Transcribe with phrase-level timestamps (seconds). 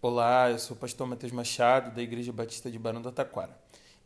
[0.00, 3.50] Olá, eu sou o pastor Matheus Machado, da Igreja Batista de Barão do Taquara.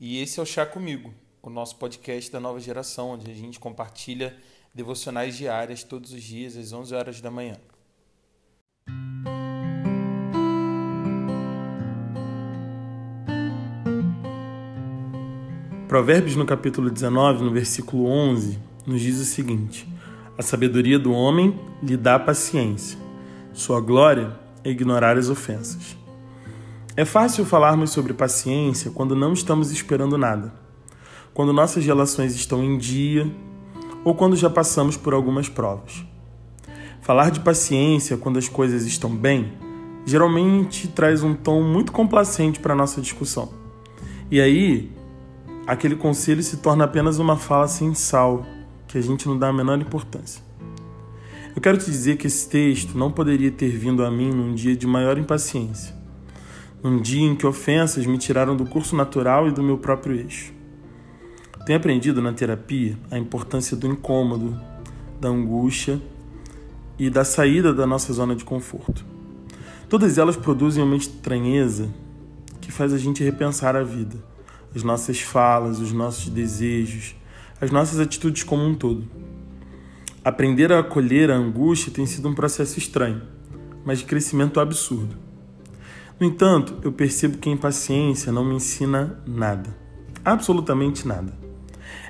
[0.00, 3.60] E esse é o Chá Comigo, o nosso podcast da nova geração, onde a gente
[3.60, 4.34] compartilha
[4.74, 7.58] devocionais diárias todos os dias às 11 horas da manhã.
[15.86, 19.86] Provérbios no capítulo 19, no versículo 11, nos diz o seguinte:
[20.38, 22.98] A sabedoria do homem lhe dá paciência.
[23.52, 24.40] Sua glória
[24.70, 25.96] ignorar as ofensas.
[26.96, 30.52] É fácil falarmos sobre paciência quando não estamos esperando nada,
[31.32, 33.30] quando nossas relações estão em dia
[34.04, 36.04] ou quando já passamos por algumas provas.
[37.00, 39.52] Falar de paciência quando as coisas estão bem
[40.04, 43.50] geralmente traz um tom muito complacente para nossa discussão.
[44.30, 44.90] E aí,
[45.66, 48.44] aquele conselho se torna apenas uma fala sem sal,
[48.88, 50.42] que a gente não dá a menor importância.
[51.54, 54.74] Eu quero te dizer que esse texto não poderia ter vindo a mim num dia
[54.74, 55.94] de maior impaciência,
[56.82, 60.50] num dia em que ofensas me tiraram do curso natural e do meu próprio eixo.
[61.66, 64.58] Tenho aprendido na terapia a importância do incômodo,
[65.20, 66.00] da angústia
[66.98, 69.04] e da saída da nossa zona de conforto.
[69.90, 71.90] Todas elas produzem uma estranheza
[72.62, 74.16] que faz a gente repensar a vida,
[74.74, 77.14] as nossas falas, os nossos desejos,
[77.60, 79.06] as nossas atitudes como um todo.
[80.24, 83.22] Aprender a acolher a angústia tem sido um processo estranho,
[83.84, 85.16] mas de crescimento absurdo.
[86.18, 89.76] No entanto, eu percebo que a impaciência não me ensina nada.
[90.24, 91.36] Absolutamente nada.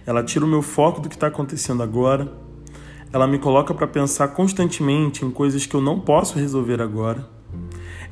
[0.04, 2.30] Ela tira o meu foco do que está acontecendo agora.
[3.10, 7.26] Ela me coloca para pensar constantemente em coisas que eu não posso resolver agora.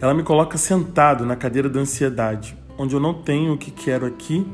[0.01, 4.07] Ela me coloca sentado na cadeira da ansiedade, onde eu não tenho o que quero
[4.07, 4.47] aqui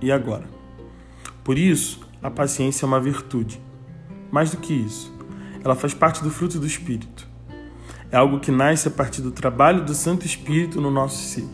[0.00, 0.44] e agora.
[1.42, 3.60] Por isso, a paciência é uma virtude
[4.34, 5.14] mais do que isso,
[5.62, 7.24] ela faz parte do fruto do Espírito.
[8.10, 11.46] É algo que nasce a partir do trabalho do Santo Espírito no nosso ser.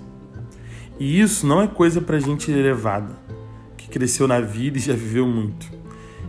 [0.99, 3.19] E isso não é coisa para gente elevada,
[3.77, 5.71] que cresceu na vida e já viveu muito.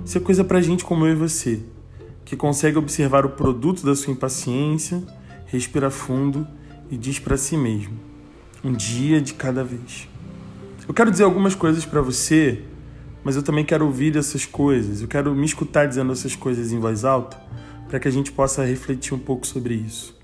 [0.03, 1.63] Isso é coisa para gente como eu e você,
[2.25, 5.01] que consegue observar o produto da sua impaciência,
[5.45, 6.45] respira fundo
[6.90, 7.97] e diz para si mesmo:
[8.61, 10.06] um dia de cada vez.
[10.85, 12.61] Eu quero dizer algumas coisas para você
[13.24, 16.80] mas eu também quero ouvir essas coisas, eu quero me escutar dizendo essas coisas em
[16.80, 17.38] voz alta,
[17.88, 20.18] para que a gente possa refletir um pouco sobre isso.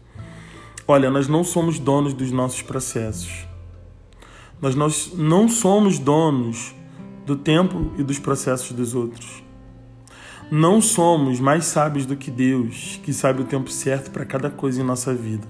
[0.87, 3.45] Olha, nós não somos donos dos nossos processos.
[4.61, 6.73] Nós, nós não somos donos
[7.25, 9.43] do tempo e dos processos dos outros.
[10.49, 14.81] Não somos mais sábios do que Deus, que sabe o tempo certo para cada coisa
[14.81, 15.45] em nossa vida.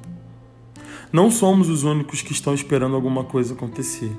[1.14, 4.12] Não somos os únicos que estão esperando alguma coisa acontecer.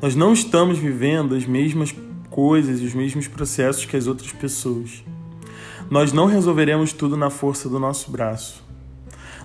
[0.00, 1.92] Nós não estamos vivendo as mesmas
[2.34, 5.04] coisas e os mesmos processos que as outras pessoas.
[5.88, 8.60] Nós não resolveremos tudo na força do nosso braço.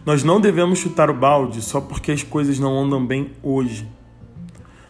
[0.04, 3.88] Nós não devemos chutar o balde só porque as coisas não andam bem hoje.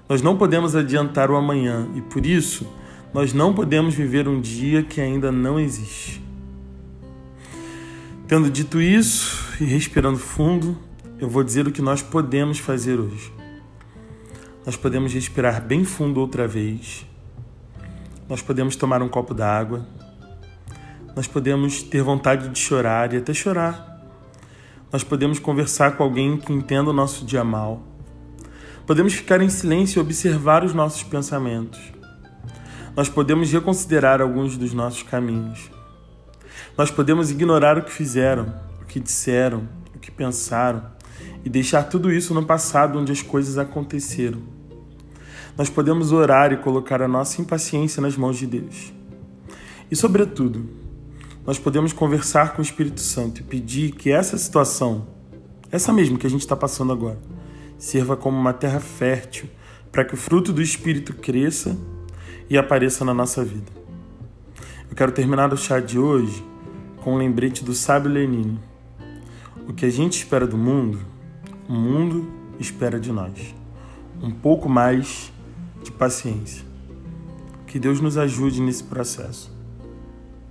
[0.07, 2.65] Nós não podemos adiantar o amanhã e por isso
[3.13, 6.23] nós não podemos viver um dia que ainda não existe.
[8.29, 10.77] Tendo dito isso e respirando fundo,
[11.19, 13.29] eu vou dizer o que nós podemos fazer hoje.
[14.65, 17.09] Nós podemos respirar bem fundo outra vez
[18.29, 19.87] nós podemos tomar um copo d'água,
[21.15, 23.99] nós podemos ter vontade de chorar e até chorar.
[24.93, 27.81] Nós podemos conversar com alguém que entenda o nosso dia mal.
[28.85, 31.79] Podemos ficar em silêncio e observar os nossos pensamentos.
[32.95, 35.71] Nós podemos reconsiderar alguns dos nossos caminhos.
[36.77, 40.83] Nós podemos ignorar o que fizeram, o que disseram, o que pensaram
[41.43, 44.58] e deixar tudo isso no passado onde as coisas aconteceram
[45.57, 48.93] nós podemos orar e colocar a nossa impaciência nas mãos de Deus.
[49.91, 50.69] E, sobretudo,
[51.45, 55.07] nós podemos conversar com o Espírito Santo e pedir que essa situação,
[55.71, 57.19] essa mesma que a gente está passando agora,
[57.77, 59.49] sirva como uma terra fértil
[59.91, 61.75] para que o fruto do Espírito cresça
[62.49, 63.71] e apareça na nossa vida.
[64.89, 66.43] Eu quero terminar o chá de hoje
[66.97, 68.59] com um lembrete do sábio Lenine.
[69.67, 70.99] O que a gente espera do mundo,
[71.67, 72.27] o mundo
[72.59, 73.55] espera de nós.
[74.21, 75.31] Um pouco mais
[75.83, 76.65] de paciência.
[77.67, 79.51] Que Deus nos ajude nesse processo.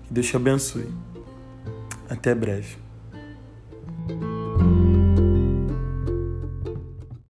[0.05, 0.89] Que Deus te abençoe.
[2.09, 2.77] Até breve.